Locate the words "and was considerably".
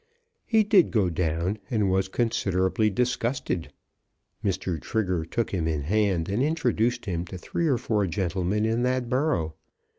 1.69-2.89